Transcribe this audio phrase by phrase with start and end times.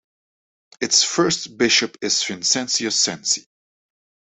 [0.79, 3.45] Its first bishop is Vincentius Sensi.